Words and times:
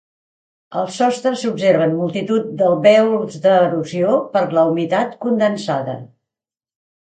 Al 0.79 0.87
sostre 0.95 1.33
s'observen 1.41 1.93
multitud 1.99 2.49
d'alvèols 2.63 3.37
d'erosió 3.45 4.17
per 4.35 4.45
la 4.59 4.67
humitat 4.73 5.17
condensada. 5.29 5.99